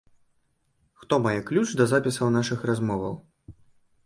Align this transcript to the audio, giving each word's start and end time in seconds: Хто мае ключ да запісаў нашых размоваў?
Хто 1.01 1.13
мае 1.25 1.35
ключ 1.49 1.67
да 1.83 1.87
запісаў 1.93 2.33
нашых 2.37 2.59
размоваў? 2.71 3.15